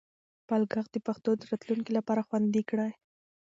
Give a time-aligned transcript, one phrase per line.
[0.41, 2.91] خپل ږغ د پښتو د راتلونکي لپاره خوندي کړئ.